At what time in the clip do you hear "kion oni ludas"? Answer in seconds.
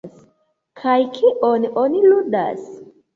1.17-2.65